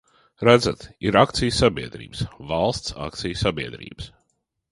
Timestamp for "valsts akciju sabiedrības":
2.53-4.09